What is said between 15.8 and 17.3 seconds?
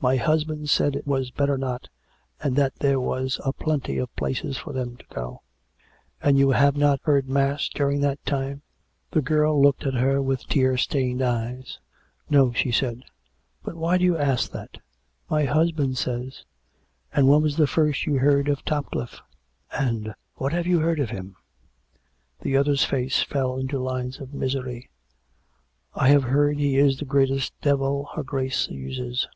says" "And